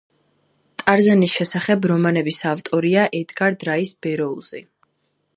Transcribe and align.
ტარზანის 0.81 1.33
შესახებ 1.39 1.85
რომანების 1.91 2.39
ავტორია 2.51 3.03
ედგარ 3.19 3.57
რაის 3.69 3.93
ბეროუზი. 4.07 4.63